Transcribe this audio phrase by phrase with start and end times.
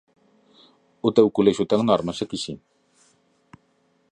[1.07, 2.53] O teu colexio ten normas, a que si?